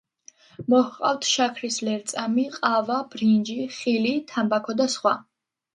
[0.73, 5.17] მოჰყავთ შაქრის ლერწამი, ყავა, ბრინჯი, ხილი, თამბაქო და სხვა.